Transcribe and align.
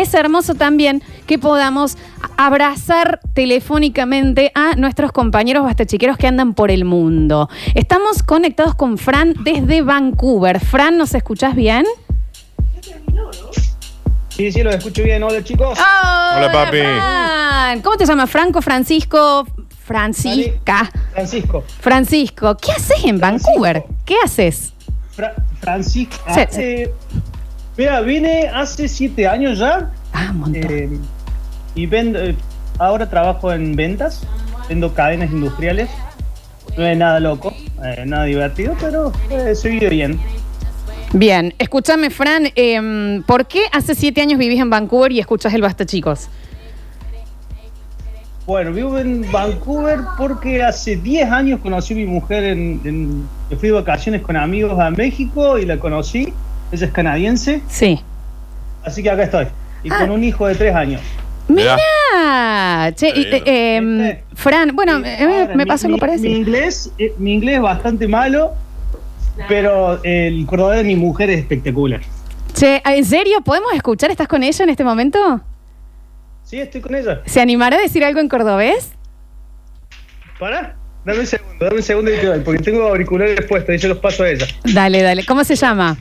es 0.00 0.14
hermoso 0.14 0.54
también 0.54 1.02
que 1.26 1.38
podamos 1.38 1.96
abrazar 2.36 3.20
telefónicamente 3.34 4.52
a 4.54 4.74
nuestros 4.76 5.12
compañeros 5.12 5.64
bastachiqueros 5.64 6.16
que 6.16 6.26
andan 6.26 6.54
por 6.54 6.70
el 6.70 6.84
mundo. 6.84 7.48
Estamos 7.74 8.22
conectados 8.22 8.74
con 8.74 8.98
Fran 8.98 9.34
desde 9.42 9.82
Vancouver. 9.82 10.60
Fran, 10.60 10.96
¿nos 10.98 11.14
escuchás 11.14 11.54
bien? 11.54 11.84
Sí, 14.30 14.52
sí, 14.52 14.62
lo 14.62 14.70
escucho 14.70 15.02
bien. 15.02 15.22
Hola, 15.22 15.42
chicos. 15.42 15.76
Hola, 15.78 16.50
papi. 16.52 16.78
Fran. 16.78 17.80
¿Cómo 17.82 17.96
te 17.96 18.06
llamas? 18.06 18.30
Franco, 18.30 18.62
Francisco, 18.62 19.46
Francisca. 19.84 20.88
Francisco. 21.12 21.64
Francisco, 21.80 22.56
¿qué 22.56 22.70
haces 22.72 23.04
en 23.04 23.18
Vancouver? 23.18 23.84
¿Qué 24.04 24.14
haces? 24.24 24.72
Fra- 25.10 25.34
Francisco. 25.60 26.14
Sí, 26.50 26.84
Mira, 27.78 28.00
vine 28.00 28.48
hace 28.52 28.88
siete 28.88 29.26
años 29.28 29.58
ya. 29.58 29.90
Ah, 30.12 30.28
un 30.32 30.38
montón. 30.40 30.62
eh, 30.70 30.88
y 31.76 31.86
vendo, 31.86 32.18
eh, 32.18 32.34
ahora 32.78 33.08
trabajo 33.08 33.52
en 33.52 33.76
ventas. 33.76 34.22
Vendo 34.68 34.92
cadenas 34.92 35.30
industriales. 35.30 35.88
No 36.76 36.84
es 36.86 36.98
nada 36.98 37.18
loco, 37.20 37.54
eh, 37.84 38.04
nada 38.06 38.24
divertido, 38.24 38.74
pero 38.80 39.12
eh, 39.30 39.54
se 39.54 39.68
vive 39.70 39.88
bien. 39.88 40.20
Bien, 41.12 41.54
escúchame, 41.58 42.10
Fran, 42.10 42.48
em, 42.54 43.22
¿por 43.22 43.46
qué 43.46 43.62
hace 43.72 43.94
siete 43.94 44.20
años 44.20 44.38
vivís 44.38 44.60
en 44.60 44.68
Vancouver 44.70 45.10
y 45.12 45.20
escuchas 45.20 45.54
el 45.54 45.62
Basta, 45.62 45.86
chicos? 45.86 46.28
Bueno, 48.46 48.72
vivo 48.72 48.98
en 48.98 49.30
Vancouver 49.32 50.00
porque 50.16 50.62
hace 50.62 50.96
10 50.96 51.30
años 51.30 51.60
conocí 51.60 51.94
a 51.94 51.96
mi 51.96 52.04
mujer 52.06 52.44
en, 52.44 52.80
en- 52.84 53.28
fui 53.58 53.68
de 53.68 53.74
vacaciones 53.74 54.22
con 54.22 54.36
amigos 54.36 54.78
a 54.80 54.90
México 54.90 55.58
y 55.58 55.64
la 55.66 55.78
conocí. 55.78 56.32
Ella 56.72 56.86
es 56.86 56.92
canadiense, 56.92 57.62
Sí. 57.68 58.00
así 58.84 59.02
que 59.02 59.10
acá 59.10 59.22
estoy. 59.24 59.46
Y 59.84 59.90
Ah. 59.92 59.98
con 60.00 60.10
un 60.10 60.24
hijo 60.24 60.46
de 60.46 60.54
3 60.54 60.74
años. 60.74 61.00
Mira, 61.48 61.76
che, 62.94 63.08
eh, 63.08 63.76
em. 63.76 64.18
Fran, 64.34 64.76
bueno, 64.76 64.98
eh, 65.04 65.16
ahora, 65.22 65.54
me 65.54 65.66
pasó 65.66 65.86
algo 65.86 65.98
parecido. 65.98 66.30
Mi 66.30 66.36
inglés, 66.36 66.92
eh, 66.98 67.14
mi 67.18 67.32
inglés 67.34 67.56
es 67.56 67.62
bastante 67.62 68.06
malo, 68.06 68.52
pero 69.48 70.02
el 70.04 70.44
cordobés 70.46 70.78
de 70.78 70.84
mi 70.84 70.94
mujer 70.96 71.30
es 71.30 71.38
espectacular. 71.38 72.00
Che, 72.52 72.82
¿en 72.84 73.04
serio? 73.04 73.40
¿Podemos 73.40 73.72
escuchar? 73.72 74.10
¿Estás 74.10 74.28
con 74.28 74.42
ella 74.42 74.62
en 74.64 74.68
este 74.70 74.84
momento? 74.84 75.40
Sí, 76.44 76.60
estoy 76.60 76.80
con 76.82 76.94
ella. 76.94 77.22
¿Se 77.24 77.40
animará 77.40 77.76
a 77.76 77.80
decir 77.80 78.04
algo 78.04 78.20
en 78.20 78.28
cordobés? 78.28 78.90
¿Para? 80.38 80.76
Dame 81.04 81.20
un 81.20 81.26
segundo, 81.26 81.64
dame 81.64 81.76
un 81.78 81.82
segundo 81.82 82.10
y 82.12 82.16
te 82.18 82.26
doy, 82.26 82.40
porque 82.40 82.62
tengo 82.62 82.86
auriculares 82.88 83.40
puestos 83.46 83.74
y 83.74 83.78
se 83.78 83.88
los 83.88 83.98
paso 83.98 84.24
a 84.24 84.30
ella. 84.30 84.46
Dale, 84.74 85.02
dale. 85.02 85.24
¿Cómo 85.24 85.44
se 85.44 85.56
llama? 85.56 85.96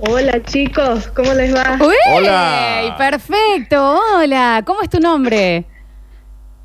Hola 0.00 0.42
chicos, 0.44 1.08
¿cómo 1.08 1.32
les 1.34 1.54
va? 1.54 1.78
¡Uy! 1.80 1.94
Hola. 2.14 2.94
Perfecto, 2.96 4.00
hola. 4.16 4.62
¿Cómo 4.66 4.80
es 4.82 4.88
tu 4.88 4.98
nombre? 4.98 5.64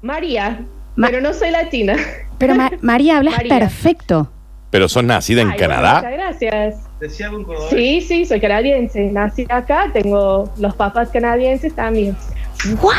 María, 0.01 0.61
Ma- 0.95 1.07
pero 1.07 1.21
no 1.21 1.33
soy 1.33 1.51
latina. 1.51 1.95
Pero 2.37 2.55
Ma- 2.55 2.71
María, 2.81 3.17
hablas 3.17 3.35
María. 3.37 3.59
perfecto. 3.59 4.31
Pero 4.69 4.87
sos 4.89 5.03
nacida 5.03 5.41
en 5.41 5.49
Ay, 5.51 5.57
bueno, 5.57 5.73
Canadá. 5.73 5.95
muchas 6.01 6.13
gracias. 6.13 6.75
¿Decía 6.99 7.27
algún? 7.27 7.45
Sí, 7.69 8.01
sí, 8.01 8.25
soy 8.25 8.39
canadiense. 8.39 9.11
Nací 9.11 9.45
acá, 9.49 9.89
tengo 9.93 10.51
los 10.57 10.73
papás 10.75 11.09
canadienses 11.09 11.73
también. 11.75 12.15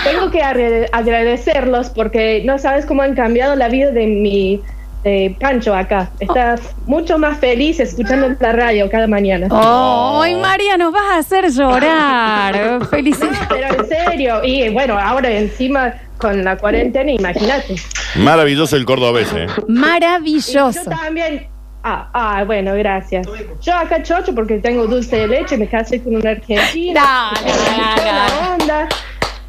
Tengo 0.04 0.30
que 0.30 0.42
agradecerlos 0.42 1.88
porque 1.90 2.42
no 2.44 2.58
sabes 2.58 2.84
cómo 2.86 3.02
han 3.02 3.14
cambiado 3.14 3.56
la 3.56 3.68
vida 3.68 3.90
de 3.90 4.06
mi 4.06 4.62
de 5.06 5.36
Pancho 5.40 5.72
acá. 5.74 6.10
Está 6.18 6.56
mucho 6.86 7.16
más 7.16 7.38
feliz 7.38 7.78
escuchando 7.78 8.34
la 8.40 8.52
radio 8.52 8.90
cada 8.90 9.06
mañana. 9.06 9.46
¡Ay, 9.50 10.34
María, 10.34 10.76
nos 10.76 10.92
vas 10.92 11.04
a 11.12 11.18
hacer 11.18 11.48
llorar! 11.50 12.56
No, 12.80 12.84
Felicidades. 12.86 13.38
pero 13.48 13.82
en 13.82 13.88
serio. 13.88 14.40
Y 14.44 14.68
bueno, 14.70 14.98
ahora 14.98 15.30
encima 15.30 15.94
con 16.18 16.42
la 16.44 16.56
cuarentena, 16.56 17.10
imagínate. 17.12 17.76
Maravilloso 18.16 18.76
el 18.76 18.84
cordobés, 18.84 19.32
¿eh? 19.32 19.46
Y 19.46 19.60
yo 19.60 19.64
Maravilloso. 19.68 20.90
también. 20.90 21.48
Ah, 21.84 22.08
ah, 22.12 22.44
bueno, 22.44 22.74
gracias. 22.74 23.26
Yo 23.62 23.74
acá 23.74 24.02
chocho 24.02 24.34
porque 24.34 24.58
tengo 24.58 24.86
dulce 24.86 25.16
de 25.18 25.28
leche, 25.28 25.56
me 25.56 25.68
casé 25.68 26.02
con 26.02 26.16
una 26.16 26.30
argentina. 26.30 27.30
No, 27.44 28.56
no, 28.58 28.66
no, 28.66 28.66
no. 28.82 28.88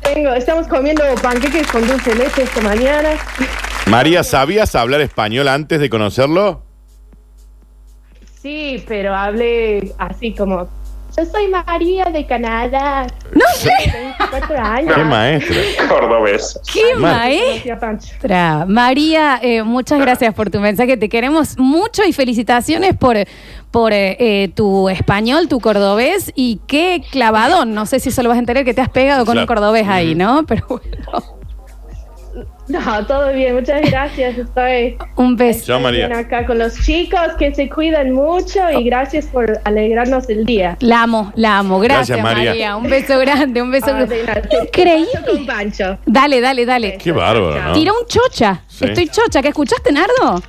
Tengo, 0.02 0.34
estamos 0.34 0.68
comiendo 0.68 1.04
panqueques 1.22 1.68
con 1.72 1.86
dulce 1.88 2.12
de 2.12 2.16
leche 2.18 2.44
esta 2.44 2.62
mañana. 2.62 3.10
María, 3.90 4.24
¿sabías 4.24 4.76
hablar 4.76 5.02
español 5.02 5.48
antes 5.48 5.80
de 5.80 5.90
conocerlo? 5.90 6.64
Sí, 8.42 8.84
pero 8.88 9.16
hablé 9.16 9.94
así 9.98 10.34
como. 10.34 10.68
Yo 11.18 11.26
soy 11.26 11.48
María 11.48 12.06
de 12.06 12.28
Canadá. 12.28 13.08
No 13.34 13.42
Tengo 13.64 13.98
24 14.20 14.60
años. 14.60 14.94
Qué 14.96 15.04
maestra. 15.04 15.56
Cordobés. 15.90 16.60
¡Qué 16.72 16.96
maestra! 16.96 18.66
María, 18.68 19.40
eh, 19.42 19.64
muchas 19.64 20.00
gracias 20.00 20.32
por 20.36 20.52
tu 20.52 20.60
mensaje. 20.60 20.96
Te 20.96 21.10
queremos 21.10 21.58
mucho 21.58 22.04
y 22.06 22.14
felicitaciones 22.14 22.96
por, 22.96 23.18
por 23.72 23.94
eh, 23.94 24.16
eh, 24.20 24.50
tu 24.54 24.90
español, 24.90 25.48
tu 25.48 25.60
cordobés 25.60 26.32
y 26.36 26.60
qué 26.68 27.02
clavadón. 27.12 27.74
No 27.74 27.88
sé 27.88 28.00
si 28.00 28.12
solo 28.12 28.30
vas 28.30 28.36
a 28.36 28.40
enterar 28.40 28.64
que 28.64 28.76
te 28.76 28.82
has 28.82 28.90
pegado 28.90 29.26
con 29.26 29.34
Claro. 29.34 29.42
un 29.42 29.48
cordobés 29.48 29.88
ahí, 29.88 30.14
¿no? 30.14 30.46
Pero 30.46 30.66
bueno, 30.68 31.37
No, 32.68 33.06
todo 33.06 33.32
bien, 33.34 33.56
muchas 33.56 33.82
gracias. 33.90 34.38
Estoy 34.38 34.98
un 35.16 35.36
beso. 35.38 35.66
Chao, 35.66 35.80
María. 35.80 36.08
acá 36.18 36.46
con 36.46 36.58
los 36.60 36.76
chicos 36.84 37.20
que 37.40 37.54
se 37.56 37.70
cuidan 37.70 38.12
mucho 38.12 38.60
y 38.78 38.84
gracias 38.84 39.26
por 39.28 39.60
alegrarnos 39.64 40.30
el 40.30 40.46
día. 40.46 40.76
La 40.82 41.04
amo, 41.04 41.32
la 41.36 41.60
amo. 41.60 41.80
Gracias, 41.80 42.18
Gracias, 42.18 42.24
María. 42.24 42.50
María. 42.52 42.76
Un 42.76 42.90
beso 42.90 43.20
grande, 43.20 43.62
un 43.62 43.72
beso 43.72 43.88
Ah, 43.90 44.06
de 44.06 44.24
nada. 44.24 44.42
Increíble. 44.64 45.08
Pancho 45.14 45.32
con 45.32 45.46
Pancho. 45.46 45.98
Dale, 46.06 46.42
dale, 46.42 46.66
dale. 46.66 46.98
Qué 46.98 47.12
bárbaro, 47.12 47.62
¿no? 47.62 47.74
Tira 47.74 47.94
un 47.94 48.06
chocha. 48.08 48.62
Sí. 48.68 48.86
Estoy 48.86 49.08
chocha. 49.08 49.42
¿Qué 49.42 49.48
escuchaste, 49.50 49.92
Nardo? 49.92 50.42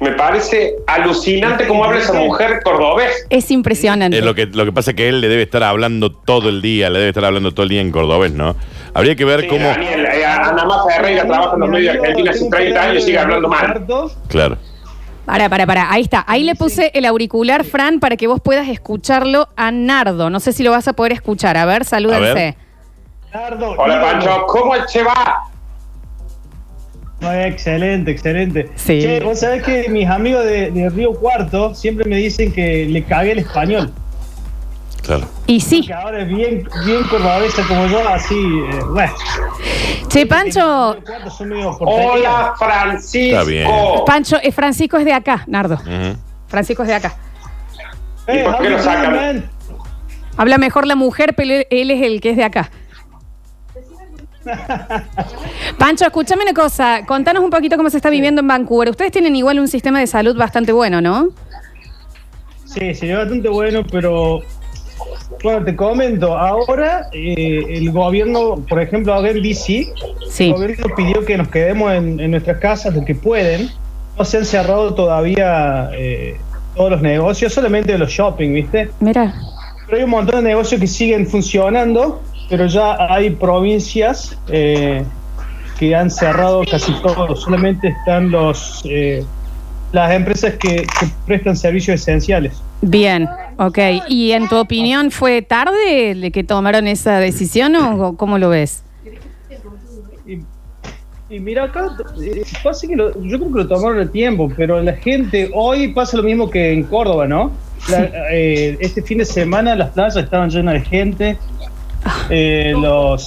Me 0.00 0.12
parece 0.12 0.74
alucinante 0.86 1.66
cómo 1.66 1.84
habla 1.84 2.00
esa 2.00 2.12
mujer 2.14 2.60
cordobés. 2.64 3.26
Es 3.30 3.50
impresionante. 3.50 4.18
Eh, 4.18 4.22
lo, 4.22 4.34
que, 4.34 4.46
lo 4.46 4.64
que 4.64 4.72
pasa 4.72 4.90
es 4.90 4.96
que 4.96 5.08
él 5.08 5.20
le 5.20 5.28
debe 5.28 5.42
estar 5.42 5.62
hablando 5.62 6.10
todo 6.12 6.48
el 6.48 6.60
día, 6.62 6.90
le 6.90 6.98
debe 6.98 7.08
estar 7.10 7.24
hablando 7.24 7.52
todo 7.52 7.62
el 7.64 7.68
día 7.68 7.80
en 7.80 7.90
cordobés, 7.90 8.32
¿no? 8.32 8.56
Habría 8.94 9.14
que 9.14 9.24
ver 9.24 9.42
Sí, 9.42 9.48
cómo... 9.48 9.64
Daniel, 9.66 10.06
eh, 10.06 10.24
Ana 10.24 10.64
Más 10.64 10.84
Ferreira 10.86 11.24
trabaja 11.26 11.54
en 11.54 11.60
los 11.60 11.68
medios 11.70 11.92
de 11.94 12.00
Argentina 12.00 12.30
hace 12.30 12.48
30 12.50 12.82
años 12.82 13.02
y 13.02 13.06
sigue 13.06 13.18
hablando 13.18 13.48
mal. 13.48 13.86
Claro. 14.28 14.58
Para, 15.26 15.48
para, 15.48 15.66
para. 15.66 15.92
Ahí 15.92 16.02
está. 16.02 16.24
Ahí 16.26 16.42
le 16.42 16.54
puse 16.56 16.90
el 16.94 17.04
auricular, 17.04 17.64
Fran, 17.64 18.00
para 18.00 18.16
que 18.16 18.26
vos 18.26 18.40
puedas 18.40 18.68
escucharlo 18.68 19.48
a 19.56 19.70
Nardo. 19.70 20.28
No 20.28 20.40
sé 20.40 20.52
si 20.52 20.62
lo 20.64 20.72
vas 20.72 20.88
a 20.88 20.92
poder 20.92 21.12
escuchar. 21.12 21.56
A 21.56 21.66
ver, 21.66 21.84
salúdense. 21.84 22.30
A 22.30 22.34
ver. 22.34 22.54
Nardo, 23.32 23.74
Hola. 23.78 24.00
Pancho, 24.00 24.44
¿cómo 24.48 24.74
se 24.88 25.04
va? 25.04 25.44
No, 27.20 27.32
excelente, 27.32 28.10
excelente. 28.10 28.70
Sí. 28.76 29.02
Che, 29.02 29.20
vos 29.20 29.38
sabés 29.38 29.62
que 29.62 29.88
mis 29.90 30.08
amigos 30.08 30.44
de, 30.44 30.70
de 30.70 30.88
Río 30.88 31.12
Cuarto 31.12 31.74
siempre 31.74 32.08
me 32.08 32.16
dicen 32.16 32.50
que 32.52 32.86
le 32.86 33.04
cagué 33.04 33.32
el 33.32 33.40
español. 33.40 33.92
Claro. 35.02 35.26
Y 35.46 35.60
sí. 35.60 35.86
Que 35.86 35.94
ahora 35.94 36.22
es 36.22 36.28
bien, 36.28 36.68
bien 36.84 37.02
cordobesa 37.04 37.62
como 37.66 37.86
yo, 37.86 38.06
así, 38.08 38.34
eh, 38.34 38.80
bueno. 38.90 39.12
Che, 40.08 40.26
Pancho. 40.26 40.96
Hola 41.80 42.54
Francisco. 42.58 43.38
Está 43.38 43.44
bien. 43.44 43.68
Pancho, 44.06 44.36
eh, 44.42 44.52
Francisco 44.52 44.96
es 44.98 45.04
de 45.04 45.12
acá, 45.12 45.44
Nardo. 45.46 45.78
Francisco 46.48 46.82
es 46.82 46.88
de 46.88 46.94
acá. 46.94 47.14
¿Y 48.28 48.38
por 48.44 48.58
qué 48.58 48.70
lo 48.70 48.78
sacan? 48.82 49.50
Habla 50.36 50.58
mejor 50.58 50.86
la 50.86 50.94
mujer, 50.94 51.34
pero 51.34 51.52
él- 51.54 51.66
él 51.70 51.90
es 51.90 52.02
el 52.02 52.20
que 52.20 52.30
es 52.30 52.36
de 52.36 52.44
acá. 52.44 52.70
Pancho, 55.78 56.04
escúchame 56.04 56.42
una 56.42 56.54
cosa. 56.54 57.04
Contanos 57.06 57.42
un 57.44 57.50
poquito 57.50 57.76
cómo 57.76 57.90
se 57.90 57.96
está 57.98 58.10
viviendo 58.10 58.40
en 58.40 58.48
Vancouver. 58.48 58.90
Ustedes 58.90 59.12
tienen 59.12 59.36
igual 59.36 59.58
un 59.58 59.68
sistema 59.68 59.98
de 60.00 60.06
salud 60.06 60.36
bastante 60.36 60.72
bueno, 60.72 61.00
¿no? 61.00 61.28
Sí, 62.64 62.94
se 62.94 63.06
ve 63.06 63.16
bastante 63.16 63.48
bueno, 63.48 63.82
pero 63.90 64.40
bueno, 65.42 65.64
te 65.64 65.74
comento, 65.76 66.36
ahora 66.36 67.08
eh, 67.12 67.64
el 67.68 67.90
gobierno, 67.92 68.56
por 68.68 68.80
ejemplo, 68.80 69.14
ahora 69.14 69.30
en 69.30 69.42
DC, 69.42 69.92
Sí. 70.30 70.44
el 70.48 70.52
gobierno 70.52 70.94
pidió 70.96 71.24
que 71.24 71.36
nos 71.36 71.48
quedemos 71.48 71.92
en, 71.92 72.20
en 72.20 72.30
nuestras 72.30 72.58
casas, 72.58 72.94
lo 72.94 73.04
que 73.04 73.14
pueden. 73.14 73.70
No 74.18 74.24
se 74.24 74.38
han 74.38 74.44
cerrado 74.44 74.94
todavía 74.94 75.90
eh, 75.94 76.36
todos 76.74 76.90
los 76.90 77.02
negocios, 77.02 77.52
solamente 77.54 77.96
los 77.96 78.10
shopping, 78.10 78.52
¿viste? 78.52 78.90
Mira. 79.00 79.34
Pero 79.86 79.98
hay 79.98 80.04
un 80.04 80.10
montón 80.10 80.36
de 80.44 80.50
negocios 80.50 80.80
que 80.80 80.86
siguen 80.86 81.26
funcionando, 81.26 82.20
pero 82.48 82.66
ya 82.66 82.96
hay 83.12 83.30
provincias 83.30 84.36
eh, 84.48 85.02
que 85.78 85.94
han 85.96 86.10
cerrado 86.10 86.62
casi 86.70 86.92
todo. 87.02 87.34
Solamente 87.34 87.88
están 87.88 88.30
los 88.30 88.82
las 89.92 90.12
empresas 90.12 90.54
que, 90.54 90.76
que 90.86 91.06
prestan 91.26 91.56
servicios 91.56 92.00
esenciales. 92.00 92.60
Bien, 92.82 93.28
ok. 93.58 93.78
¿Y 94.08 94.32
en 94.32 94.48
tu 94.48 94.56
opinión 94.56 95.10
fue 95.10 95.42
tarde 95.42 96.14
de 96.14 96.30
que 96.30 96.44
tomaron 96.44 96.86
esa 96.86 97.18
decisión 97.18 97.74
o 97.76 98.16
cómo 98.16 98.38
lo 98.38 98.48
ves? 98.50 98.82
Y, 100.26 100.38
y 101.34 101.40
mira 101.40 101.64
acá, 101.64 101.96
eh, 102.22 102.42
pasa 102.62 102.86
que 102.86 102.94
lo- 102.96 103.12
yo 103.22 103.38
creo 103.38 103.52
que 103.52 103.58
lo 103.58 103.68
tomaron 103.68 103.98
el 104.00 104.10
tiempo, 104.10 104.50
pero 104.56 104.80
la 104.80 104.92
gente, 104.94 105.50
hoy 105.52 105.88
pasa 105.88 106.16
lo 106.16 106.22
mismo 106.22 106.48
que 106.50 106.72
en 106.72 106.84
Córdoba, 106.84 107.26
¿no? 107.26 107.50
la- 107.88 108.10
eh, 108.32 108.76
este 108.80 109.02
fin 109.02 109.18
de 109.18 109.24
semana 109.24 109.74
las 109.74 109.90
playas 109.90 110.16
estaban 110.16 110.50
llenas 110.50 110.74
de 110.74 110.80
gente, 110.82 111.38
eh, 112.28 112.72
los, 112.80 113.22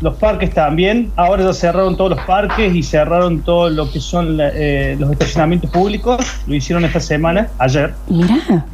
los 0.00 0.14
parques 0.16 0.52
también. 0.52 1.10
Ahora 1.16 1.44
ya 1.44 1.52
cerraron 1.52 1.96
todos 1.96 2.10
los 2.10 2.20
parques 2.20 2.74
y 2.74 2.82
cerraron 2.82 3.40
todo 3.40 3.70
lo 3.70 3.90
que 3.90 4.00
son 4.00 4.38
eh, 4.40 4.96
los 4.98 5.10
estacionamientos 5.12 5.70
públicos. 5.70 6.18
Lo 6.46 6.54
hicieron 6.54 6.84
esta 6.84 7.00
semana, 7.00 7.48
ayer. 7.58 7.94
Mira. 8.08 8.66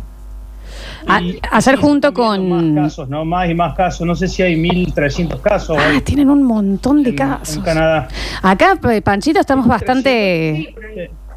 A- 1.50 1.60
sí, 1.60 1.70
junto 1.80 2.12
con... 2.14 2.74
Más 2.74 2.84
casos, 2.84 3.08
¿no? 3.08 3.24
Más 3.24 3.50
y 3.50 3.54
más 3.54 3.74
casos. 3.74 4.06
No 4.06 4.14
sé 4.14 4.28
si 4.28 4.40
hay 4.42 4.54
1.300 4.54 5.40
casos 5.40 5.76
Ah, 5.76 5.88
hoy 5.90 6.00
tienen 6.00 6.30
un 6.30 6.44
montón 6.44 7.02
de 7.02 7.10
en, 7.10 7.16
casos. 7.16 7.56
en 7.56 7.62
Canadá. 7.62 8.06
Acá, 8.40 8.78
eh, 8.90 9.02
Panchito, 9.02 9.40
estamos 9.40 9.66
bastante... 9.66 10.74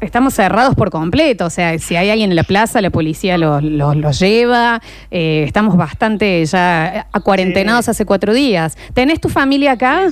Estamos 0.06 0.32
cerrados 0.34 0.74
por 0.74 0.90
completo, 0.90 1.44
o 1.46 1.50
sea, 1.50 1.78
si 1.78 1.96
hay 1.96 2.08
alguien 2.10 2.30
en 2.30 2.36
la 2.36 2.44
plaza, 2.44 2.80
la 2.80 2.90
policía 2.90 3.36
los 3.36 3.62
lo, 3.62 3.92
lo 3.94 4.10
lleva, 4.12 4.80
eh, 5.10 5.44
estamos 5.46 5.76
bastante 5.76 6.44
ya 6.46 7.06
acuarentenados 7.12 7.84
Sí. 7.86 7.90
hace 7.90 8.06
cuatro 8.06 8.32
días. 8.32 8.78
¿Tenés 8.94 9.20
tu 9.20 9.28
familia 9.28 9.72
acá? 9.72 10.06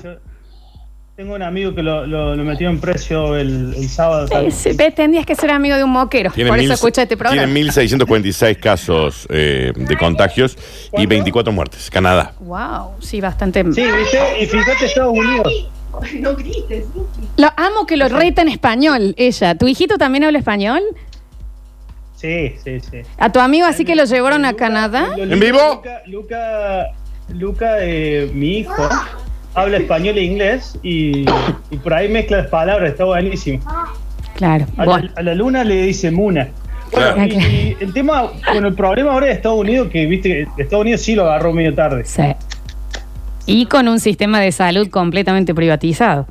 Tengo 1.16 1.36
un 1.36 1.42
amigo 1.42 1.72
que 1.76 1.82
lo, 1.84 2.04
lo, 2.08 2.34
lo 2.34 2.42
metió 2.42 2.68
en 2.68 2.80
precio 2.80 3.36
el, 3.36 3.72
el 3.76 3.88
sábado. 3.88 4.26
Sí, 4.50 4.70
ve, 4.74 4.90
tendrías 4.90 5.24
que 5.24 5.36
ser 5.36 5.52
amigo 5.52 5.76
de 5.76 5.84
un 5.84 5.90
moquero, 5.92 6.32
Tiene 6.32 6.50
por 6.50 6.58
mil- 6.58 6.64
eso 6.66 6.74
escucha 6.74 7.02
este 7.02 7.16
programa. 7.16 7.40
Tiene 7.46 7.70
1.646 7.70 8.58
casos 8.58 9.26
eh, 9.30 9.72
de 9.76 9.96
contagios 9.96 10.58
y 10.98 11.06
24 11.06 11.52
muertes. 11.52 11.88
Canadá. 11.88 12.32
Wow, 12.40 12.94
sí, 13.00 13.20
bastante. 13.20 13.62
Sí, 13.62 13.82
¿viste? 13.82 14.42
Y 14.42 14.46
fíjate 14.46 14.86
Estados 14.86 15.16
Unidos. 15.16 15.68
No 16.20 16.34
grites. 16.36 16.84
Lo 17.36 17.48
amo 17.56 17.86
que 17.86 17.96
lo 17.96 18.08
reta 18.08 18.42
en 18.42 18.48
español, 18.48 19.14
ella. 19.16 19.54
¿Tu 19.56 19.68
hijito 19.68 19.96
también 19.98 20.24
habla 20.24 20.38
español? 20.38 20.82
Sí, 22.16 22.54
sí, 22.64 22.80
sí. 22.80 23.02
¿A 23.18 23.30
tu 23.30 23.40
amigo 23.40 23.66
así 23.66 23.84
que 23.84 23.94
lo 23.94 24.04
llevaron 24.04 24.44
a 24.44 24.54
Canadá? 24.54 25.08
lo- 25.16 25.24
¿En 25.24 25.40
vivo? 25.40 25.58
Luca, 25.76 26.02
Luca, 26.06 26.86
Luca, 27.28 27.76
eh, 27.80 28.30
mi 28.32 28.58
hijo, 28.58 28.88
habla 29.54 29.76
español 29.78 30.16
e 30.18 30.22
inglés 30.24 30.78
y, 30.82 31.22
y 31.70 31.76
por 31.82 31.92
ahí 31.92 32.08
mezcla 32.08 32.38
las 32.38 32.46
palabras, 32.48 32.90
está 32.90 33.04
buenísimo. 33.04 33.60
Claro, 34.36 34.66
A, 34.78 34.84
bueno. 34.84 35.08
la, 35.14 35.20
a 35.20 35.22
la 35.22 35.34
luna 35.34 35.64
le 35.64 35.82
dice 35.86 36.10
Muna. 36.10 36.48
Claro. 36.90 37.16
Bueno, 37.16 37.34
y, 37.34 37.36
y 37.36 37.76
el 37.80 37.92
tema, 37.92 38.30
bueno, 38.52 38.68
el 38.68 38.74
problema 38.74 39.12
ahora 39.12 39.26
de 39.26 39.32
Estados 39.32 39.58
Unidos, 39.58 39.88
que 39.90 40.06
viste 40.06 40.28
que 40.56 40.62
Estados 40.62 40.82
Unidos 40.82 41.00
sí 41.02 41.14
lo 41.14 41.24
agarró 41.24 41.52
medio 41.52 41.74
tarde. 41.74 42.04
Sí. 42.04 42.22
Y 43.46 43.66
con 43.66 43.88
un 43.88 44.00
sistema 44.00 44.40
de 44.40 44.52
salud 44.52 44.88
completamente 44.90 45.54
privatizado. 45.54 46.26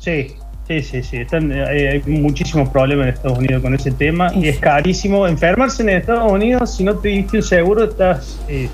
Sí, 0.00 0.28
sí, 0.68 0.82
sí, 0.82 1.02
sí. 1.02 1.16
Están, 1.18 1.50
eh, 1.52 1.90
hay 1.90 2.02
muchísimos 2.10 2.68
problemas 2.68 3.06
en 3.08 3.14
Estados 3.14 3.38
Unidos 3.38 3.62
con 3.62 3.74
ese 3.74 3.90
tema 3.92 4.32
y 4.34 4.48
es 4.48 4.56
Sí. 4.56 4.60
carísimo. 4.60 5.26
Enfermarse 5.26 5.82
en 5.82 5.88
Estados 5.90 6.30
Unidos, 6.30 6.74
si 6.76 6.84
no 6.84 6.94
te 6.96 7.08
diste 7.08 7.38
un 7.38 7.42
seguro, 7.42 7.84
estás 7.84 8.40
eh, 8.48 8.68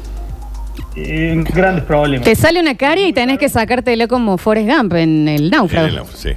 en 0.96 1.44
grandes 1.44 1.84
problemas. 1.84 2.24
Te 2.26 2.34
sale 2.34 2.60
una 2.60 2.74
caria 2.76 3.06
y 3.06 3.12
tenés 3.12 3.38
que 3.38 3.48
sacártelo 3.48 4.06
como 4.08 4.36
Forrest 4.38 4.68
Gump 4.68 4.94
en 4.94 5.28
el 5.28 5.50
náufrago. 5.50 5.86
El- 5.86 6.00
sí. 6.14 6.30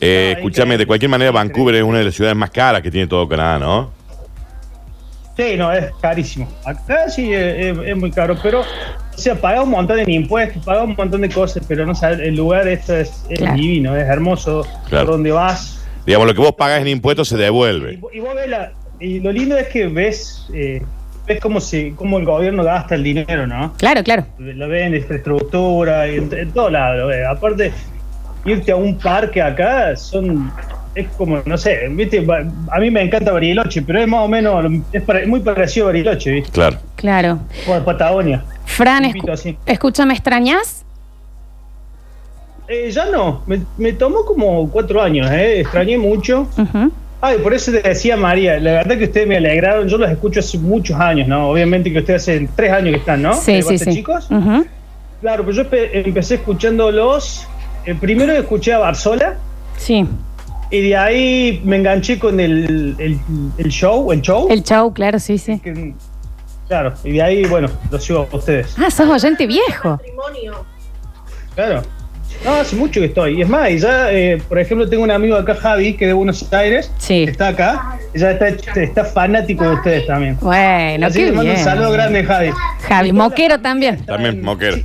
Eh, 0.00 0.34
escúchame, 0.36 0.76
de 0.76 0.86
cualquier 0.86 1.08
manera, 1.10 1.30
Vancouver 1.30 1.74
es 1.76 1.82
una 1.82 1.98
de 1.98 2.04
las 2.04 2.14
ciudades 2.14 2.36
más 2.36 2.50
caras 2.50 2.82
que 2.82 2.90
tiene 2.90 3.06
todo 3.06 3.26
Canadá, 3.28 3.58
¿no? 3.58 3.90
Sí, 5.36 5.56
no, 5.56 5.70
es 5.72 5.86
carísimo. 6.00 6.48
Acá 6.64 7.08
sí 7.10 7.32
es, 7.32 7.66
es- 7.66 7.78
es 7.88 7.96
muy 7.96 8.10
caro, 8.10 8.36
pero, 8.42 8.60
o 8.60 8.64
sea, 9.18 9.34
paga 9.34 9.62
un 9.62 9.70
montón 9.70 10.02
de 10.02 10.10
impuestos, 10.10 10.64
paga 10.64 10.82
un 10.84 10.94
montón 10.96 11.20
de 11.20 11.28
cosas, 11.28 11.62
pero 11.68 11.84
no 11.84 11.94
sabes, 11.94 12.20
el 12.20 12.34
lugar 12.36 12.66
este 12.68 13.02
es, 13.02 13.24
es 13.28 13.38
Claro. 13.38 13.56
divino, 13.56 13.94
es 13.96 14.08
hermoso, 14.08 14.66
Claro. 14.88 15.04
por 15.06 15.14
donde 15.14 15.32
vas. 15.32 15.84
Digamos, 16.06 16.26
lo 16.28 16.34
que 16.34 16.40
vos 16.40 16.52
pagás 16.54 16.80
en 16.80 16.88
impuestos 16.88 17.28
se 17.28 17.34
Y, 17.34 17.38
devuelve. 17.38 17.98
y 18.14 18.20
vos 18.20 18.34
ves 18.34 18.48
la- 18.48 18.72
y 18.98 19.20
lo 19.20 19.30
lindo 19.30 19.58
es 19.58 19.68
que 19.68 19.88
ves, 19.88 20.46
eh, 20.54 20.82
ves 21.26 21.38
cómo, 21.40 21.60
se, 21.60 21.92
cómo 21.96 22.18
el 22.18 22.24
gobierno 22.24 22.64
gasta 22.64 22.94
el 22.94 23.02
dinero, 23.02 23.46
¿no? 23.46 23.74
Claro, 23.76 24.02
claro. 24.02 24.24
Lo 24.38 24.68
ven 24.68 24.94
en 24.94 24.94
infraestructura, 24.96 26.08
y 26.08 26.16
en, 26.16 26.32
en 26.32 26.50
todo 26.52 26.70
lado. 26.70 26.96
lo 26.96 27.06
ves. 27.08 27.26
Aparte, 27.26 27.72
irte 28.46 28.72
a 28.72 28.76
un 28.76 28.96
parque 28.98 29.42
acá 29.42 29.94
son. 29.96 30.50
Es 30.96 31.06
como, 31.18 31.42
no 31.44 31.58
sé, 31.58 31.88
¿viste? 31.90 32.26
A 32.72 32.78
mí 32.80 32.90
me 32.90 33.02
encanta 33.02 33.30
Bariloche, 33.30 33.82
pero 33.82 34.00
es 34.00 34.08
más 34.08 34.20
o 34.24 34.28
menos. 34.28 34.64
Es 34.92 35.02
muy 35.28 35.40
parecido 35.40 35.86
a 35.86 35.88
Bariloche, 35.90 36.30
¿viste? 36.30 36.50
Claro. 36.50 36.78
Claro. 36.96 37.38
O 37.68 37.74
a 37.74 37.84
Patagonia. 37.84 38.42
Fran, 38.64 39.04
escu- 39.04 39.30
así. 39.30 39.56
escúchame, 39.66 40.14
¿extrañas? 40.14 40.84
Eh, 42.68 42.90
ya 42.90 43.06
no, 43.06 43.42
me, 43.46 43.60
me 43.76 43.92
tomó 43.92 44.24
como 44.24 44.68
cuatro 44.70 45.00
años, 45.02 45.30
¿eh? 45.30 45.60
Extrañé 45.60 45.98
mucho. 45.98 46.48
Ujú. 46.58 46.90
Ay, 47.20 47.38
por 47.38 47.54
eso 47.54 47.70
te 47.70 47.80
decía 47.80 48.16
María, 48.16 48.58
la 48.58 48.72
verdad 48.72 48.98
que 48.98 49.04
ustedes 49.04 49.26
me 49.28 49.36
alegraron, 49.36 49.88
yo 49.88 49.98
los 49.98 50.10
escucho 50.10 50.40
hace 50.40 50.58
muchos 50.58 50.98
años, 50.98 51.28
¿no? 51.28 51.48
Obviamente 51.50 51.92
que 51.92 51.98
ustedes 52.00 52.22
hace 52.22 52.48
tres 52.56 52.72
años 52.72 52.90
que 52.92 52.98
están, 52.98 53.22
¿no? 53.22 53.34
Sí, 53.34 53.52
Eh, 53.52 53.62
sí, 53.62 53.78
sí. 53.78 53.92
chicos? 53.94 54.28
Ujú. 54.30 54.66
Claro, 55.20 55.44
pues 55.44 55.56
yo 55.56 55.62
empe- 55.64 55.90
empecé 55.92 56.36
escuchándolos. 56.36 57.46
eh, 57.84 57.94
primero 58.00 58.32
escuché 58.32 58.72
a 58.72 58.78
Barzola 58.78 59.36
Sí. 59.76 60.04
Y 60.70 60.80
de 60.88 60.96
ahí 60.96 61.60
me 61.64 61.76
enganché 61.76 62.18
con 62.18 62.40
el, 62.40 62.94
el, 62.98 63.18
el 63.58 63.68
show, 63.68 64.10
el 64.12 64.20
show. 64.22 64.48
El 64.50 64.62
show, 64.62 64.92
claro, 64.92 65.18
sí, 65.18 65.38
sí. 65.38 65.58
que- 65.60 65.94
claro, 66.68 66.94
y 67.04 67.12
de 67.12 67.22
ahí, 67.22 67.44
bueno, 67.46 67.68
los 67.90 68.02
sigo 68.04 68.26
a 68.32 68.36
ustedes. 68.36 68.74
Ah, 68.78 68.90
sos 68.90 69.08
oyente 69.08 69.46
viejo. 69.46 69.98
Claro. 71.54 71.82
No, 72.44 72.52
hace 72.54 72.76
mucho 72.76 73.00
que 73.00 73.06
estoy. 73.06 73.38
Y 73.38 73.42
es 73.42 73.48
más, 73.48 73.70
y 73.70 73.78
ya, 73.78 74.12
eh, 74.12 74.40
por 74.46 74.58
ejemplo, 74.58 74.86
tengo 74.88 75.02
un 75.04 75.10
amigo 75.10 75.36
acá, 75.36 75.54
Javi, 75.54 75.94
que 75.94 76.04
es 76.04 76.08
de 76.10 76.12
Buenos 76.12 76.52
Aires, 76.52 76.92
Sí. 76.98 77.24
que 77.24 77.30
está 77.30 77.48
acá, 77.48 77.98
y 78.14 78.18
ya 78.18 78.32
está, 78.32 78.48
está 78.48 79.04
fanático 79.04 79.64
de 79.64 79.74
ustedes 79.76 80.06
también. 80.06 80.36
Bueno, 80.40 81.06
Así 81.06 81.18
qué 81.20 81.24
que 81.24 81.30
le 81.30 81.36
mando 81.36 81.50
un 81.50 81.54
bien. 81.56 81.64
saludo 81.64 81.90
grande, 81.92 82.24
Javi. 82.24 82.50
Javi, 82.86 83.12
moquero 83.12 83.58
también. 83.60 84.04
También, 84.04 84.42
Moquero. 84.42 84.76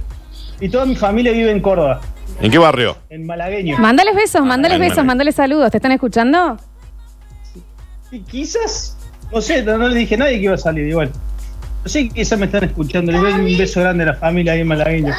Y 0.61 0.69
toda 0.69 0.85
mi 0.85 0.95
familia 0.95 1.33
vive 1.33 1.51
en 1.51 1.59
Córdoba, 1.59 1.99
¿En 2.41 2.51
qué 2.51 2.57
barrio? 2.57 2.97
en 3.09 3.25
Malagueño. 3.25 3.77
Mándales 3.77 4.15
besos, 4.15 4.41
mándales 4.45 4.77
Mándale. 4.77 4.89
besos, 4.89 5.05
mándales 5.05 5.35
saludos. 5.35 5.71
¿Te 5.71 5.77
están 5.77 5.91
escuchando? 5.91 6.57
Y 8.11 8.19
quizás, 8.21 8.97
no 9.31 9.41
sé, 9.41 9.63
no, 9.63 9.77
no 9.77 9.87
le 9.87 9.95
dije 9.99 10.15
a 10.15 10.17
nadie 10.19 10.37
que 10.39 10.45
iba 10.45 10.55
a 10.55 10.57
salir 10.57 10.87
igual. 10.87 11.11
No 11.83 11.89
sé, 11.89 12.09
quizás 12.09 12.37
me 12.37 12.45
están 12.45 12.63
escuchando. 12.63 13.11
Les 13.11 13.21
doy 13.21 13.33
un 13.33 13.57
beso 13.57 13.79
grande 13.81 14.03
a 14.03 14.07
la 14.07 14.13
familia 14.15 14.53
ahí 14.53 14.61
en 14.61 14.67
Malagueño. 14.67 15.13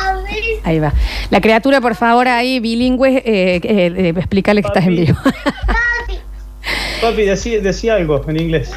Ahí 0.64 0.78
va. 0.78 0.92
La 1.30 1.40
criatura, 1.40 1.80
por 1.80 1.94
favor, 1.94 2.28
ahí 2.28 2.60
bilingüe, 2.60 3.16
eh, 3.18 3.22
eh, 3.24 3.60
eh, 3.64 4.12
explícale 4.16 4.62
que 4.62 4.68
estás 4.68 4.84
en 4.86 4.96
vivo. 4.96 5.18
Papi, 7.00 7.22
decía, 7.22 7.60
decía 7.60 7.94
algo 7.96 8.22
en 8.28 8.38
inglés. 8.40 8.72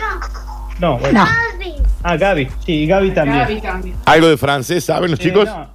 No, 0.80 0.98
bueno. 0.98 1.24
No. 1.24 1.30
Ah, 2.04 2.18
Gaby. 2.18 2.48
Sí, 2.66 2.86
Gaby 2.88 3.12
también. 3.12 3.94
¿Algo 4.06 4.28
de 4.28 4.38
francés 4.38 4.84
saben 4.84 5.12
los 5.12 5.20
Eh, 5.20 5.24
chicos? 5.24 5.46
no. 5.46 5.75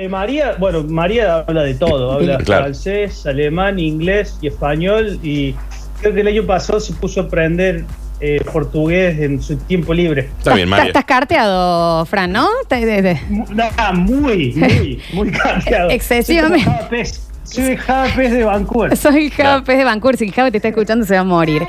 Eh, 0.00 0.08
María, 0.08 0.54
bueno, 0.60 0.84
María 0.84 1.38
habla 1.38 1.64
de 1.64 1.74
todo, 1.74 2.12
habla 2.12 2.38
Claro. 2.44 2.62
francés, 2.66 3.26
alemán, 3.26 3.80
inglés 3.80 4.38
y 4.40 4.46
español 4.46 5.18
y 5.24 5.56
creo 6.00 6.14
que 6.14 6.20
el 6.20 6.28
año 6.28 6.46
pasado 6.46 6.78
se 6.78 6.92
puso 6.92 7.20
a 7.20 7.24
aprender 7.24 7.84
eh, 8.20 8.40
portugués 8.52 9.18
en 9.18 9.42
su 9.42 9.56
tiempo 9.56 9.92
libre. 9.92 10.30
Está 10.38 10.54
bien, 10.54 10.68
María. 10.68 10.86
Estás 10.86 11.04
carteado, 11.04 12.06
Fran, 12.06 12.30
¿no? 12.30 12.48
No, 13.28 13.94
muy, 13.94 14.54
muy, 14.54 15.02
muy 15.12 15.30
cambiado. 15.32 15.90
Excesivamente. 15.90 16.70
Soy 17.50 17.78
Pez 18.16 18.32
de 18.32 18.44
Vancouver. 18.44 18.96
Soy 18.96 19.30
Pez 19.30 19.78
de 19.78 19.84
Vancouver. 19.84 20.16
Si 20.16 20.24
el 20.26 20.32
Java 20.32 20.50
te 20.50 20.58
está 20.58 20.68
escuchando, 20.68 21.04
se 21.06 21.14
va 21.14 21.20
a 21.20 21.24
morir. 21.24 21.66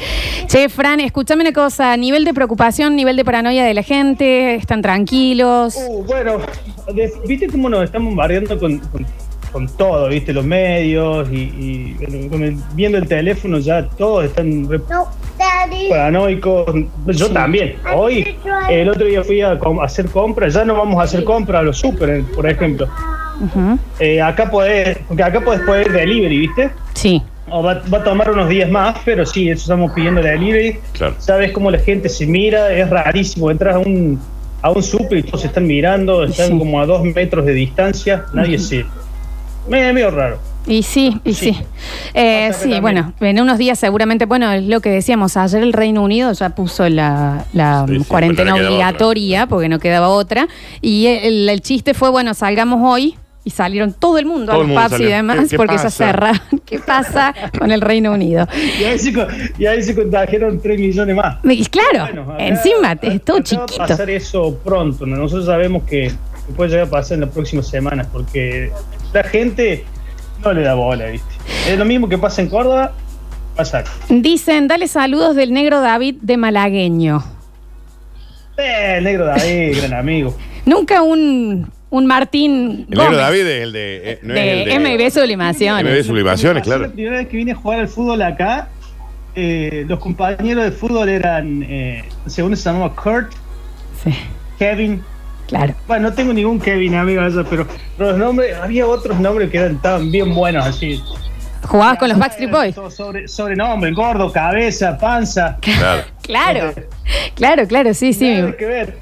Che, 0.47 0.69
Fran, 0.69 0.99
escúchame 0.99 1.41
una 1.41 1.53
cosa. 1.53 1.95
Nivel 1.97 2.25
de 2.25 2.33
preocupación, 2.33 2.95
nivel 2.95 3.15
de 3.15 3.25
paranoia 3.25 3.63
de 3.63 3.73
la 3.73 3.83
gente. 3.83 4.55
¿Están 4.55 4.81
tranquilos? 4.81 5.75
Uh, 5.77 6.03
bueno, 6.03 6.37
de- 6.93 7.11
viste 7.27 7.47
cómo 7.47 7.69
nos 7.69 7.83
estamos 7.85 8.07
bombardeando 8.09 8.59
con, 8.59 8.77
con, 8.79 9.05
con 9.51 9.67
todo, 9.77 10.09
viste, 10.09 10.33
los 10.33 10.45
medios 10.45 11.27
y, 11.31 11.35
y, 11.35 11.95
bueno, 11.99 12.29
con 12.29 12.43
el- 12.43 12.57
viendo 12.73 12.97
el 12.97 13.07
teléfono 13.07 13.59
ya 13.59 13.83
todos 13.87 14.25
están 14.25 14.69
re 14.69 14.79
paranoicos. 15.89 16.65
Yo 17.07 17.27
Sí. 17.27 17.33
también. 17.33 17.75
Hoy, 17.95 18.35
el 18.69 18.89
otro 18.89 19.05
día 19.05 19.23
fui 19.23 19.41
a 19.41 19.57
com- 19.57 19.79
a 19.79 19.85
hacer 19.85 20.07
compras, 20.09 20.53
ya 20.53 20.65
no 20.65 20.75
vamos 20.75 20.99
a 20.99 21.03
hacer 21.03 21.23
compras 21.23 21.61
a 21.61 21.63
los 21.63 21.77
super, 21.77 22.23
por 22.35 22.47
ejemplo. 22.49 22.87
Eh, 23.99 24.21
acá 24.21 24.49
podés, 24.49 24.97
porque 25.07 25.23
acá 25.23 25.41
podés 25.41 25.61
poner 25.61 25.91
delivery, 25.91 26.37
¿viste? 26.39 26.71
Sí. 26.93 27.21
O 27.51 27.63
va, 27.63 27.81
va 27.91 27.97
a 27.99 28.03
tomar 28.03 28.29
unos 28.29 28.47
días 28.49 28.69
más, 28.69 28.97
pero 29.03 29.25
sí, 29.25 29.49
eso 29.49 29.61
estamos 29.63 29.91
pidiendo 29.93 30.21
delivery. 30.21 30.77
Claro. 30.93 31.15
Sabes 31.17 31.51
cómo 31.51 31.71
la 31.71 31.79
gente 31.79 32.07
se 32.09 32.25
mira, 32.27 32.71
es 32.71 32.89
rarísimo. 32.89 33.49
Entras 33.49 33.75
a 33.75 33.79
un, 33.79 34.19
a 34.61 34.69
un 34.71 34.83
súper 34.83 35.17
y 35.19 35.23
todos 35.23 35.41
se 35.41 35.47
están 35.47 35.65
mirando, 35.65 36.23
están 36.23 36.49
Sí. 36.49 36.57
como 36.59 36.79
a 36.79 36.85
dos 36.85 37.03
metros 37.03 37.45
de 37.45 37.53
distancia, 37.53 38.25
nadie 38.33 38.59
se. 38.59 38.85
Medio, 39.67 39.93
medio 39.93 40.11
raro. 40.11 40.37
Y 40.67 40.83
sí, 40.83 41.19
y 41.23 41.33
sí. 41.33 41.53
Sí. 41.53 41.63
Eh, 42.13 42.51
sí, 42.53 42.59
también- 42.61 42.81
bueno, 42.81 43.13
en 43.21 43.39
unos 43.41 43.57
días 43.57 43.79
seguramente, 43.79 44.25
bueno, 44.25 44.51
es 44.51 44.63
lo 44.65 44.81
que 44.81 44.89
decíamos, 44.89 45.35
ayer 45.37 45.63
el 45.63 45.73
Reino 45.73 46.03
Unido 46.03 46.31
ya 46.33 46.49
puso 46.49 46.87
la, 46.89 47.45
la 47.53 47.85
Sí, 47.87 47.97
sí, 47.97 48.03
cuarentena 48.05 48.53
obligatoria 48.55 49.47
porque 49.47 49.69
no 49.69 49.79
quedaba 49.79 50.09
otra. 50.09 50.47
Y 50.81 51.07
el, 51.07 51.49
el 51.49 51.61
chiste 51.61 51.93
fue, 51.95 52.09
bueno, 52.11 52.33
salgamos 52.35 52.79
hoy 52.83 53.15
Y 53.45 53.51
salieron 53.51 53.93
todo 53.93 54.17
el 54.17 54.25
mundo 54.25 54.51
Todo 54.51 54.61
a 54.61 54.67
los 54.67 54.89
pubs 54.91 54.99
y 54.99 55.05
demás 55.05 55.39
¿Qué- 55.39 55.47
qué 55.49 55.57
porque 55.57 55.77
ya 55.77 55.83
pasa? 55.83 55.89
cerraron. 56.05 56.41
¿Qué 56.65 56.79
pasa 56.79 57.33
con 57.57 57.71
el 57.71 57.81
Reino 57.81 58.11
Unido? 58.11 58.45
Y 58.79 58.83
ahí 58.83 58.99
se, 58.99 59.13
y 59.57 59.65
ahí 59.65 59.81
se 59.81 59.95
contagiaron 59.95 60.59
3 60.61 60.79
millones 60.79 61.15
más. 61.15 61.37
Y 61.45 61.65
claro, 61.65 62.13
Bueno, 62.13 62.33
acá- 62.33 62.45
encima 62.45 62.91
es 63.01 63.23
todo 63.23 63.37
acá 63.37 63.55
Va 63.57 63.63
a 63.63 63.65
chiquito. 63.65 63.77
pasar 63.87 64.09
eso 64.09 64.59
pronto. 64.63 65.05
¿no? 65.05 65.15
Nosotros 65.15 65.45
sabemos 65.45 65.83
que, 65.83 66.11
que 66.47 66.53
puede 66.55 66.69
llegar 66.71 66.87
a 66.87 66.89
pasar 66.89 67.15
en 67.15 67.21
las 67.21 67.29
próximas 67.29 67.67
semanas 67.67 68.07
porque 68.11 68.71
la 69.13 69.23
gente 69.23 69.85
no 70.43 70.53
le 70.53 70.61
da 70.61 70.73
bola, 70.73 71.05
¿viste? 71.05 71.27
Es 71.67 71.77
lo 71.79 71.85
mismo 71.85 72.07
que 72.09 72.17
pasa 72.17 72.41
en 72.41 72.49
Córdoba, 72.49 72.91
pasa 73.55 73.79
acá. 73.79 73.91
Dicen, 74.09 74.67
dale 74.67 74.87
saludos 74.89 75.35
del 75.37 75.53
negro 75.53 75.79
David 75.81 76.17
de 76.21 76.35
Malagueño. 76.37 77.23
Eh, 78.57 78.95
el 78.97 79.03
negro 79.05 79.25
David, 79.25 79.77
gran 79.77 79.93
amigo. 79.93 80.35
Nunca 80.65 81.01
un, 81.01 81.71
un 81.91 82.05
Martín 82.05 82.85
El 82.89 82.97
negro 82.97 83.03
Gómez 83.05 83.17
David 83.19 83.39
es 83.47 83.61
el 83.63 83.71
de. 83.71 84.11
eh, 84.11 84.19
no 84.23 84.33
es 84.35 84.39
el 84.39 84.83
de 84.83 84.97
MB 85.07 85.11
Sublimaciones. 85.11 85.85
MB 85.99 86.05
Sublimaciones, 86.07 86.61
Pasó 86.61 86.69
La 86.71 86.77
claro. 86.77 86.93
primera 86.93 87.17
vez 87.17 87.27
que 87.27 87.37
vine 87.37 87.51
a 87.51 87.55
jugar 87.55 87.79
al 87.79 87.87
fútbol 87.87 88.21
acá, 88.21 88.69
eh, 89.35 89.85
los 89.87 89.99
compañeros 89.99 90.63
de 90.65 90.71
fútbol 90.71 91.09
eran, 91.09 91.63
eh, 91.63 92.03
segundo 92.27 92.55
se 92.57 92.63
llamaba 92.69 92.95
Kurt, 92.95 93.31
Sí, 94.03 94.13
Kevin. 94.57 95.01
claro. 95.47 95.73
Bueno, 95.87 96.09
no 96.09 96.15
tengo 96.15 96.31
ningún 96.33 96.59
Kevin, 96.59 96.95
amigo, 96.95 97.21
eso, 97.23 97.43
pero, 97.49 97.65
pero 97.97 98.11
los 98.11 98.19
nombres, 98.19 98.55
había 98.57 98.85
otros 98.87 99.19
nombres 99.19 99.49
que 99.49 99.57
eran 99.57 99.75
estaban 99.75 100.11
bien 100.11 100.33
buenos, 100.33 100.65
así. 100.65 101.01
Jugabas 101.63 101.97
con 101.97 102.07
los 102.09 102.17
Backstreet 102.17 102.49
Boys. 102.51 102.75
Todo 102.75 102.89
Sobre, 102.89 103.27
sobrenombre, 103.27 103.91
gordo, 103.91 104.31
cabeza, 104.31 104.97
panza. 104.97 105.57
Claro. 105.61 106.03
Claro, 106.29 106.73
claro, 107.33 107.67
claro, 107.67 107.91
sí, 107.95 108.13
sí. 108.13 108.31
Nada 108.35 108.55
que 108.55 108.65
ver. 108.67 108.97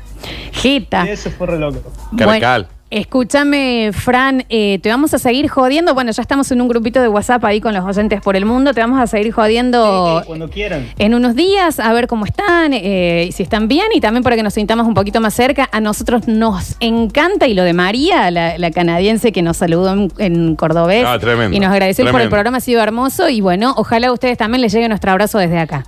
Gita. 0.53 1.06
Y 1.06 1.10
eso 1.10 1.29
fue 1.29 1.48
re 1.48 1.60
loco. 1.60 1.91
Caracal. 2.17 2.70
Escúchame, 2.89 3.91
Fran, 3.94 4.46
eh, 4.50 4.79
te 4.82 4.89
vamos 4.89 5.13
a 5.13 5.20
seguir 5.20 5.48
jodiendo. 5.50 5.94
Bueno, 5.94 6.12
ya 6.12 6.22
estamos 6.22 6.51
en 6.51 6.62
un 6.62 6.67
grupito 6.67 7.01
de 7.01 7.08
WhatsApp 7.08 7.44
ahí 7.46 7.60
con 7.62 7.74
los 7.74 7.84
oyentes 7.86 8.22
por 8.22 8.36
el 8.36 8.46
mundo. 8.46 8.74
Te 8.74 8.82
vamos 8.82 9.00
a 9.00 9.08
seguir 9.08 9.32
jodiendo 9.32 10.24
Cuando 10.25 10.50
quieran. 10.50 10.88
en 10.98 11.13
unos 11.13 11.36
días 11.36 11.79
a 11.79 11.91
ver 11.94 12.08
cómo 12.08 12.25
están, 12.25 12.72
eh, 12.74 13.29
si 13.34 13.44
están 13.44 13.67
bien 13.67 13.88
y 13.94 14.00
también 14.01 14.24
para 14.24 14.36
que 14.36 14.44
nos 14.44 14.53
sintamos 14.53 14.88
un 14.88 14.94
poquito 14.94 15.20
más 15.22 15.34
cerca. 15.34 15.70
A 15.72 15.79
nosotros 15.82 16.27
nos 16.27 16.75
encanta 16.79 17.48
y 17.48 17.53
lo 17.53 17.63
de 17.63 17.74
María, 17.74 18.32
la, 18.32 18.58
la 18.58 18.72
canadiense 18.72 19.32
que 19.32 19.41
nos 19.41 19.58
saludó 19.58 19.94
en, 19.94 20.12
en 20.17 20.56
cordobés 20.56 21.06
Ah, 21.06 21.20
tremendo, 21.20 21.56
y 21.56 21.60
nos 21.60 21.72
agradeció 21.72 22.10
por 22.12 22.22
el 22.22 22.29
programa, 22.29 22.58
ha 22.58 22.62
sido 22.62 22.82
hermoso 22.82 23.29
y 23.29 23.41
bueno, 23.41 23.74
ojalá 23.77 24.08
a 24.08 24.12
ustedes 24.12 24.38
también 24.38 24.62
les 24.62 24.72
llegue 24.74 24.88
nuestro 24.89 25.12
abrazo 25.12 25.38
desde 25.39 25.60
acá. 25.60 25.84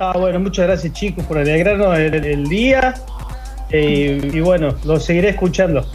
Ah, 0.00 0.14
bueno, 0.16 0.40
muchas 0.40 0.66
gracias 0.66 0.92
chicos 0.94 1.24
por 1.26 1.36
alegrarnos 1.38 1.98
el, 1.98 2.14
el 2.24 2.48
día. 2.48 2.94
Eh, 3.72 4.30
y 4.32 4.40
bueno, 4.40 4.74
lo 4.84 4.98
seguiré 4.98 5.28
escuchando. 5.30 5.86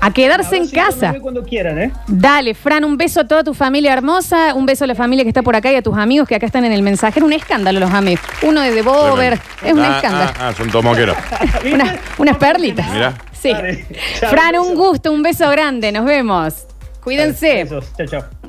A 0.00 0.12
quedarse 0.12 0.56
en 0.56 0.68
casa. 0.68 1.14
Cuando 1.20 1.42
quieran, 1.44 1.78
¿eh? 1.80 1.92
Dale, 2.06 2.54
Fran, 2.54 2.84
un 2.84 2.96
beso 2.96 3.20
a 3.20 3.24
toda 3.28 3.42
tu 3.42 3.54
familia 3.54 3.92
hermosa, 3.92 4.54
un 4.54 4.66
beso 4.66 4.84
a 4.84 4.86
la 4.86 4.94
familia 4.94 5.24
que 5.24 5.28
está 5.28 5.42
por 5.42 5.56
acá 5.56 5.72
y 5.72 5.76
a 5.76 5.82
tus 5.82 5.96
amigos 5.96 6.28
que 6.28 6.34
acá 6.34 6.46
están 6.46 6.64
en 6.64 6.72
el 6.72 6.82
mensajero. 6.82 7.24
Un 7.26 7.32
escándalo 7.32 7.80
los 7.80 7.90
amigos. 7.90 8.22
Uno 8.42 8.60
de 8.60 8.72
Devolver, 8.72 9.38
Tremendo. 9.38 9.64
es 9.64 9.72
un 9.72 9.80
Ah, 9.80 9.96
escándalo. 9.96 10.30
Ah, 10.38 10.48
ah, 10.48 10.52
son 10.56 10.70
tomoqueros. 10.70 11.16
Unas, 11.72 11.96
unas 12.18 12.36
perlitas. 12.36 12.90
Mirá. 12.92 13.14
Sí. 13.32 13.50
Dale. 13.52 13.86
Chao, 14.20 14.30
Fran, 14.30 14.58
un 14.58 14.74
gusto, 14.74 15.10
un 15.12 15.22
beso 15.22 15.48
grande. 15.50 15.90
Nos 15.92 16.04
vemos. 16.04 16.66
Cuídense. 17.02 17.64
Besos. 17.64 17.86
Chao, 17.96 18.06
chao. 18.06 18.41